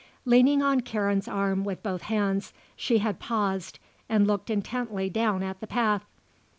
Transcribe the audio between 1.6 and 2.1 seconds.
with both